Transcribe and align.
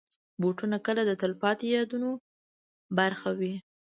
بوټونه 0.41 0.77
کله 0.85 1.01
د 1.05 1.11
تلپاتې 1.21 1.65
یادونو 1.75 2.09
برخه 2.97 3.29
وي. 3.39 3.53